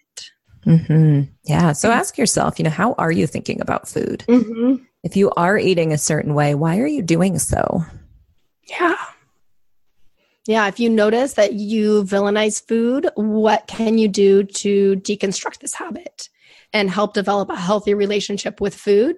[0.66, 1.22] Mm-hmm.
[1.44, 1.72] Yeah.
[1.72, 4.24] So ask yourself, you know, how are you thinking about food?
[4.28, 4.82] Mm-hmm.
[5.02, 7.84] If you are eating a certain way, why are you doing so?
[8.68, 8.96] Yeah.
[10.46, 15.74] Yeah, if you notice that you villainize food, what can you do to deconstruct this
[15.74, 16.28] habit
[16.72, 19.16] and help develop a healthy relationship with food?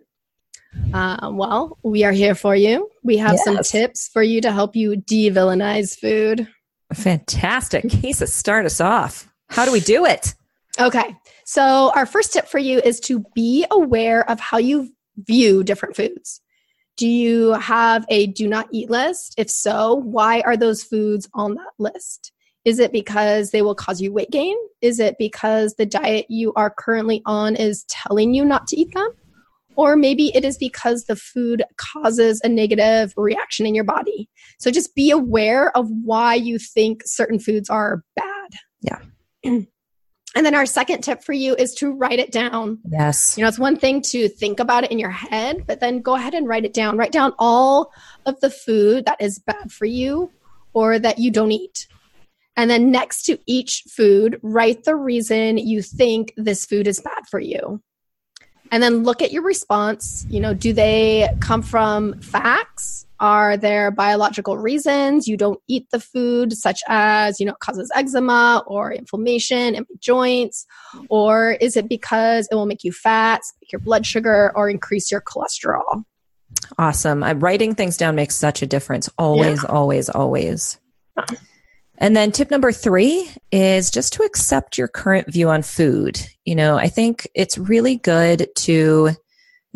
[0.93, 2.91] Uh, well, we are here for you.
[3.03, 3.45] We have yes.
[3.45, 6.49] some tips for you to help you de villainize food.
[6.93, 7.85] Fantastic.
[7.85, 9.29] Keysa, start us off.
[9.49, 10.35] How do we do it?
[10.79, 11.17] Okay.
[11.49, 15.95] So, our first tip for you is to be aware of how you view different
[15.95, 16.41] foods.
[16.97, 19.37] Do you have a do not eat list?
[19.39, 22.33] If so, why are those foods on that list?
[22.65, 24.57] Is it because they will cause you weight gain?
[24.81, 28.93] Is it because the diet you are currently on is telling you not to eat
[28.93, 29.11] them?
[29.77, 34.29] Or maybe it is because the food causes a negative reaction in your body.
[34.59, 38.51] So just be aware of why you think certain foods are bad.
[38.81, 39.61] Yeah.
[40.37, 42.79] And then our second tip for you is to write it down.
[42.87, 43.39] Yes.
[43.39, 46.15] You know, it's one thing to think about it in your head, but then go
[46.15, 46.99] ahead and write it down.
[46.99, 47.91] Write down all
[48.27, 50.31] of the food that is bad for you
[50.75, 51.89] or that you don't eat.
[52.55, 57.27] And then next to each food, write the reason you think this food is bad
[57.31, 57.83] for you.
[58.71, 60.27] And then look at your response.
[60.29, 66.01] You know, do they come from facts are there biological reasons you don't eat the
[66.01, 70.67] food, such as, you know, causes eczema or inflammation in joints?
[71.09, 75.11] Or is it because it will make you fat, spike your blood sugar, or increase
[75.11, 76.05] your cholesterol?
[76.79, 77.23] Awesome.
[77.23, 79.09] I'm writing things down makes such a difference.
[79.19, 79.71] Always, yeah.
[79.71, 80.79] always, always.
[81.99, 86.21] And then tip number three is just to accept your current view on food.
[86.45, 89.11] You know, I think it's really good to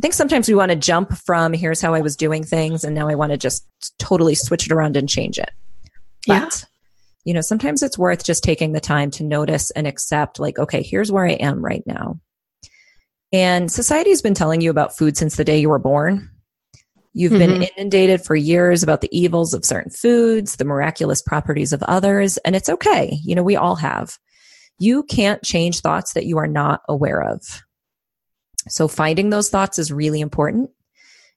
[0.00, 2.94] I think sometimes we want to jump from here's how I was doing things and
[2.94, 3.66] now I want to just
[3.98, 5.50] totally switch it around and change it.
[6.26, 6.48] But, yeah.
[7.26, 10.82] you know, sometimes it's worth just taking the time to notice and accept, like, okay,
[10.82, 12.18] here's where I am right now.
[13.30, 16.30] And society has been telling you about food since the day you were born.
[17.12, 17.60] You've mm-hmm.
[17.60, 22.38] been inundated for years about the evils of certain foods, the miraculous properties of others,
[22.38, 23.18] and it's okay.
[23.22, 24.16] You know, we all have.
[24.78, 27.62] You can't change thoughts that you are not aware of.
[28.70, 30.70] So finding those thoughts is really important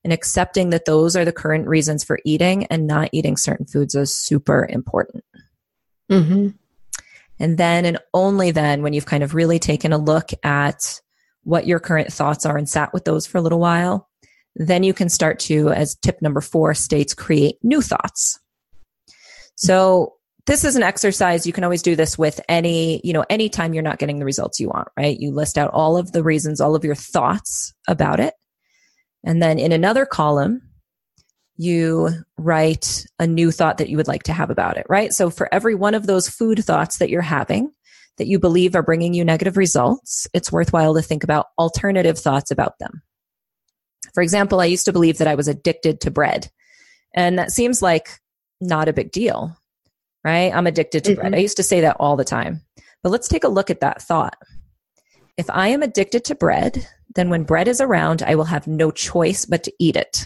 [0.03, 3.95] and accepting that those are the current reasons for eating and not eating certain foods
[3.95, 5.23] is super important.
[6.11, 6.49] Mm-hmm.
[7.39, 11.01] And then, and only then, when you've kind of really taken a look at
[11.43, 14.09] what your current thoughts are and sat with those for a little while,
[14.55, 18.39] then you can start to, as tip number four states, create new thoughts.
[19.55, 20.13] So
[20.45, 21.47] this is an exercise.
[21.47, 24.59] You can always do this with any, you know, anytime you're not getting the results
[24.59, 25.17] you want, right?
[25.17, 28.33] You list out all of the reasons, all of your thoughts about it.
[29.23, 30.61] And then in another column,
[31.55, 35.13] you write a new thought that you would like to have about it, right?
[35.13, 37.71] So for every one of those food thoughts that you're having
[38.17, 42.51] that you believe are bringing you negative results, it's worthwhile to think about alternative thoughts
[42.51, 43.01] about them.
[44.13, 46.49] For example, I used to believe that I was addicted to bread.
[47.15, 48.19] And that seems like
[48.59, 49.55] not a big deal,
[50.23, 50.53] right?
[50.53, 51.21] I'm addicted to mm-hmm.
[51.21, 51.35] bread.
[51.35, 52.61] I used to say that all the time.
[53.01, 54.37] But let's take a look at that thought.
[55.37, 58.91] If I am addicted to bread, then when bread is around, I will have no
[58.91, 60.25] choice but to eat it.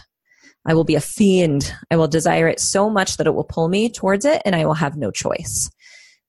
[0.65, 1.73] I will be a fiend.
[1.89, 4.65] I will desire it so much that it will pull me towards it and I
[4.65, 5.69] will have no choice.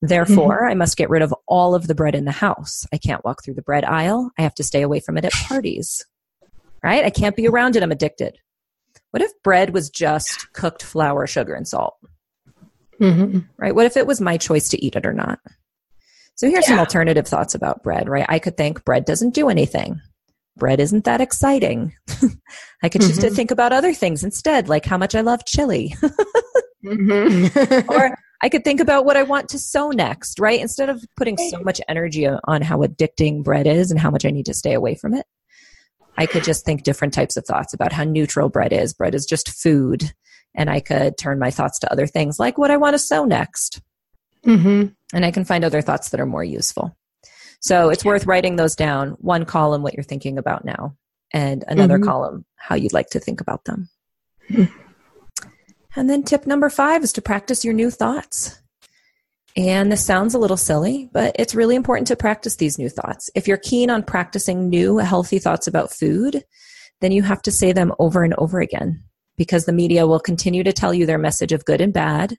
[0.00, 0.70] Therefore, mm-hmm.
[0.70, 2.87] I must get rid of all of the bread in the house.
[2.92, 4.31] I can't walk through the bread aisle.
[4.38, 6.04] I have to stay away from it at parties
[6.83, 7.04] right?
[7.04, 7.83] I can't be around it.
[7.83, 8.38] I'm addicted.
[9.11, 11.96] What if bread was just cooked flour, sugar, and salt?
[13.01, 13.41] Mm-hmm.
[13.57, 13.75] Right?
[13.75, 15.39] What if it was my choice to eat it or not?
[16.35, 16.75] So here's yeah.
[16.75, 18.27] some alternative thoughts about bread, right?
[18.29, 20.01] I could think bread doesn't do anything.
[20.57, 21.93] Bread isn't that exciting.
[22.83, 23.29] I could choose mm-hmm.
[23.29, 25.97] to think about other things instead, like how much I love chili.
[26.85, 27.91] mm-hmm.
[27.91, 30.61] or I could think about what I want to sew next, right?
[30.61, 34.31] Instead of putting so much energy on how addicting bread is and how much I
[34.31, 35.27] need to stay away from it.
[36.17, 38.93] I could just think different types of thoughts about how neutral bread is.
[38.93, 40.13] Bread is just food.
[40.59, 43.25] And I could turn my thoughts to other things like what I want to sew
[43.25, 43.81] next.
[44.44, 44.87] Mm-hmm.
[45.14, 46.97] And I can find other thoughts that are more useful.
[47.61, 49.11] So it's worth writing those down.
[49.21, 50.97] One column, what you're thinking about now,
[51.33, 52.09] and another mm-hmm.
[52.09, 53.88] column, how you'd like to think about them.
[54.51, 54.77] Mm-hmm.
[55.94, 58.61] And then tip number five is to practice your new thoughts.
[59.57, 63.31] And this sounds a little silly, but it's really important to practice these new thoughts.
[63.37, 66.44] If you're keen on practicing new healthy thoughts about food,
[67.01, 69.05] then you have to say them over and over again
[69.38, 72.37] because the media will continue to tell you their message of good and bad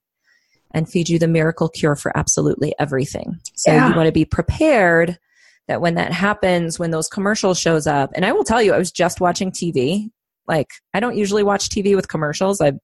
[0.72, 3.40] and feed you the miracle cure for absolutely everything.
[3.56, 3.90] So yeah.
[3.90, 5.18] you want to be prepared
[5.68, 8.78] that when that happens, when those commercials shows up, and I will tell you, I
[8.78, 10.10] was just watching TV.
[10.48, 12.62] Like I don't usually watch TV with commercials.
[12.62, 12.78] I've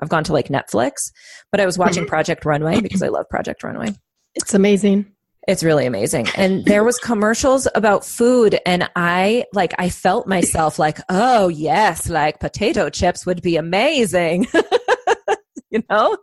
[0.00, 1.12] I've gone to like Netflix,
[1.52, 2.10] but I was watching mm-hmm.
[2.10, 3.94] Project Runway because I love Project Runway.
[4.34, 5.11] It's amazing.
[5.48, 6.28] It's really amazing.
[6.36, 12.08] And there was commercials about food and I like I felt myself like, "Oh, yes,
[12.08, 14.46] like potato chips would be amazing."
[15.70, 16.16] you know?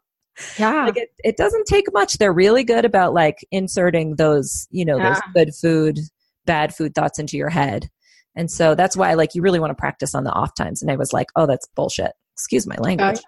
[0.58, 0.86] Yeah.
[0.86, 2.18] Like it, it doesn't take much.
[2.18, 5.10] They're really good about like inserting those, you know, yeah.
[5.10, 6.00] those good food,
[6.46, 7.90] bad food thoughts into your head.
[8.36, 10.82] And so that's why like you really want to practice on the off times.
[10.82, 13.20] And I was like, "Oh, that's bullshit." Excuse my language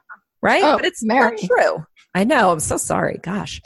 [0.42, 0.64] right?
[0.64, 1.38] Oh, but it's Mary.
[1.42, 1.86] not true.
[2.14, 2.52] I know.
[2.52, 3.20] I'm so sorry.
[3.24, 3.62] Gosh.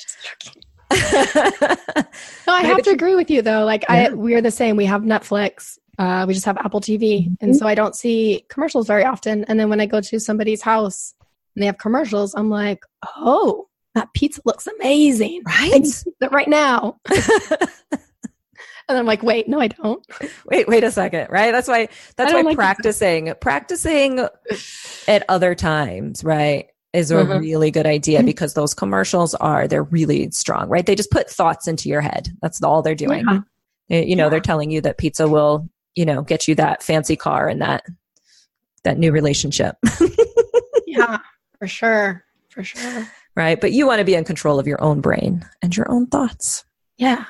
[0.92, 3.66] no, I have to agree with you though.
[3.66, 4.10] Like yeah.
[4.10, 4.76] I, we're the same.
[4.76, 5.78] We have Netflix.
[5.98, 7.34] Uh, we just have Apple TV, mm-hmm.
[7.40, 9.46] and so I don't see commercials very often.
[9.46, 11.14] And then when I go to somebody's house
[11.56, 12.84] and they have commercials, I'm like,
[13.16, 15.86] oh, that pizza looks amazing, right?
[16.32, 17.00] right now.
[18.88, 20.06] And I'm like, wait, no, I don't.
[20.46, 21.52] Wait, wait a second, right?
[21.52, 23.42] That's why that's why like practicing that.
[23.42, 24.28] practicing
[25.08, 26.68] at other times, right?
[26.96, 27.40] Is a mm-hmm.
[27.40, 30.86] really good idea because those commercials are they're really strong, right?
[30.86, 32.30] They just put thoughts into your head.
[32.42, 33.26] That's all they're doing.
[33.28, 33.40] Yeah.
[33.90, 34.30] They, you know, yeah.
[34.30, 37.84] they're telling you that pizza will, you know, get you that fancy car and that
[38.84, 39.76] that new relationship.
[40.88, 41.20] yeah,
[41.60, 42.24] for sure.
[42.50, 43.08] For sure.
[43.36, 43.60] Right.
[43.60, 46.64] But you want to be in control of your own brain and your own thoughts.
[46.98, 47.26] Yeah.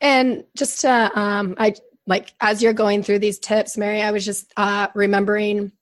[0.00, 1.74] And just to, um, I
[2.06, 5.72] like as you're going through these tips, Mary, I was just uh, remembering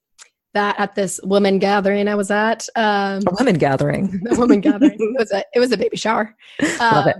[0.54, 2.66] that at this woman gathering I was at.
[2.74, 4.22] Um, a woman gathering.
[4.30, 4.98] a woman gathering.
[5.00, 6.34] It was a it was a baby shower.
[6.78, 7.16] Love it.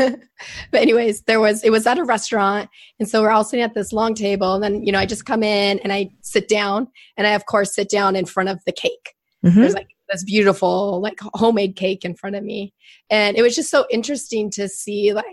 [0.00, 0.16] Um,
[0.70, 3.74] but anyways, there was it was at a restaurant, and so we're all sitting at
[3.74, 4.54] this long table.
[4.54, 7.46] And then you know I just come in and I sit down, and I of
[7.46, 9.14] course sit down in front of the cake.
[9.44, 9.60] Mm-hmm.
[9.60, 12.74] There's like this beautiful like homemade cake in front of me,
[13.10, 15.26] and it was just so interesting to see like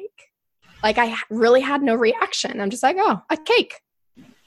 [0.84, 2.60] like I really had no reaction.
[2.60, 3.76] I'm just like, oh, a cake.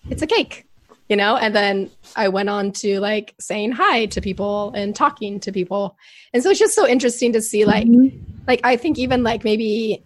[0.08, 0.66] It's a cake,
[1.08, 1.36] you know?
[1.36, 5.96] And then I went on to like saying hi to people and talking to people.
[6.32, 8.18] And so it's just so interesting to see like, mm-hmm.
[8.46, 10.02] like I think even like maybe,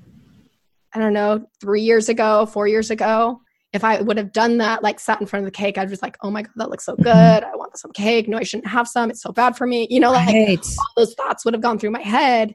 [0.94, 3.40] I don't know, three years ago, four years ago,
[3.72, 6.02] if I would have done that, like sat in front of the cake, I'd just
[6.02, 7.06] like, oh my God, that looks so good.
[7.06, 8.28] I want some cake.
[8.28, 9.10] No, I shouldn't have some.
[9.10, 9.86] It's so bad for me.
[9.90, 10.58] You know, like Right.
[10.78, 12.54] all those thoughts would have gone through my head.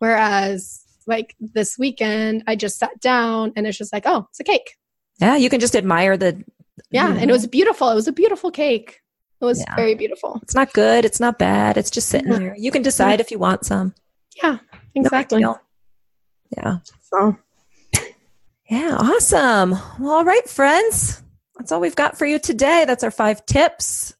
[0.00, 4.44] Whereas like this weekend, I just sat down and it's just like, oh, it's a
[4.44, 4.76] cake.
[5.18, 6.44] Yeah, you can just admire the.
[6.90, 7.08] Yeah.
[7.14, 7.88] you And it was beautiful.
[7.90, 9.00] It was a beautiful cake.
[9.40, 9.74] It was Yeah.
[9.76, 10.38] very beautiful.
[10.42, 11.04] It's not good.
[11.04, 11.76] It's not bad.
[11.76, 12.38] It's just sitting Yeah.
[12.38, 12.54] there.
[12.58, 13.94] You can decide if you want some.
[14.42, 14.58] Yeah,
[14.94, 15.38] exactly.
[15.40, 15.60] deal.
[16.56, 16.78] Yeah.
[17.12, 17.36] So
[18.68, 18.96] Yeah.
[18.98, 19.72] Awesome.
[19.98, 21.22] Well, all right, friends.
[21.58, 22.84] That's all we've got for you today.
[22.86, 24.14] That's our five tips.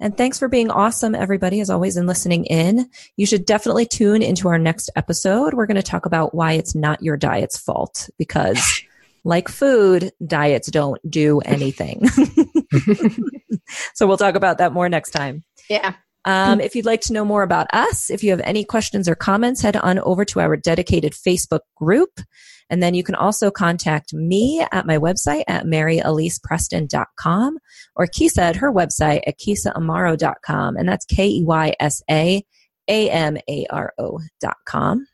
[0.00, 2.88] And thanks for being awesome, everybody, as always, and listening in.
[3.16, 5.54] You should definitely tune into our next episode.
[5.54, 8.82] We're going to talk about why it's not your diet's fault because,
[9.28, 12.08] like food, diets don't do anything.
[13.94, 15.44] so we'll talk about that more next time.
[15.68, 15.94] yeah.
[16.24, 19.14] Um, if you'd like to know more about us, if you have any questions or
[19.14, 22.20] comments, head on over to our dedicated Facebook group.
[22.70, 27.58] And then you can also contact me at my website at maryalycepreston.com
[27.96, 30.76] or Keysa at her website at keysaamaro.com.
[30.76, 32.44] And that's K E Y S A
[32.88, 35.06] A M A R O dot com.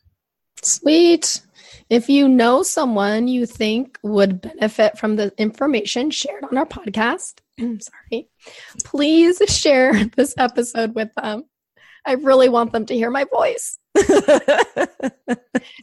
[0.62, 1.42] Sweet.
[1.90, 7.40] If you know someone you think would benefit from the information shared on our podcast,
[7.58, 8.28] sorry,
[8.84, 11.44] please share this episode with them.
[12.06, 13.78] I really want them to hear my voice.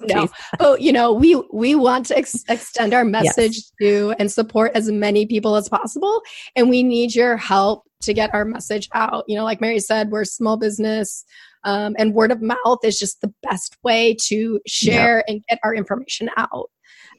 [0.01, 4.31] No, but oh, you know, we we want to ex- extend our message to and
[4.31, 6.21] support as many people as possible,
[6.55, 9.25] and we need your help to get our message out.
[9.27, 11.23] You know, like Mary said, we're small business,
[11.63, 15.73] um, and word of mouth is just the best way to share and get our
[15.73, 16.69] information out.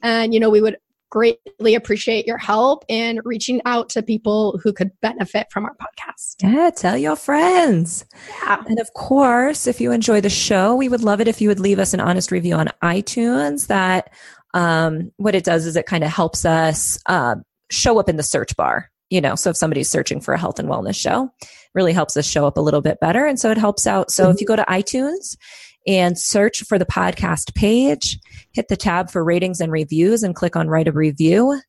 [0.01, 0.77] And you know, we would
[1.13, 6.37] greatly appreciate your help in reaching out to people who could benefit from our podcast.
[6.41, 8.03] Yeah, tell your friends.
[8.41, 8.63] Yeah.
[8.67, 11.59] And of course, if you enjoy the show, we would love it if you would
[11.59, 13.67] leave us an honest review on iTunes.
[13.67, 14.11] That
[14.55, 17.35] um, what it does is it kind of helps us uh,
[17.69, 18.89] show up in the search bar.
[19.11, 21.29] You know, so if somebody's searching for a health and wellness show,
[21.73, 24.11] really helps us show up a little bit better, and so it helps out.
[24.11, 24.41] So if mm-hmm.
[24.41, 25.37] you go to iTunes
[25.85, 28.19] and search for the podcast page,
[28.53, 31.59] hit the tab for ratings and reviews, and click on write a review.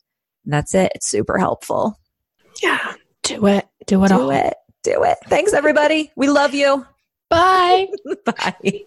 [0.44, 0.92] That's it.
[0.94, 1.98] It's super helpful.
[2.62, 2.94] Yeah.
[3.22, 3.66] Do it.
[3.86, 4.30] Do it Do all.
[4.30, 4.54] it.
[4.82, 5.18] Do it.
[5.26, 6.12] Thanks, everybody.
[6.16, 6.86] We love you.
[7.30, 7.88] Bye.
[8.24, 8.84] Bye.